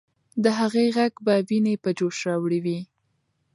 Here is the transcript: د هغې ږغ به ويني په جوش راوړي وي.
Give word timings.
د 0.43 0.45
هغې 0.59 0.85
ږغ 0.95 1.13
به 1.25 1.35
ويني 1.47 1.75
په 1.83 1.89
جوش 1.97 2.17
راوړي 2.27 2.59
وي. 2.65 2.79